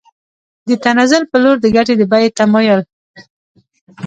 [0.67, 2.81] د تنزل په لور د ګټې د بیې تمایل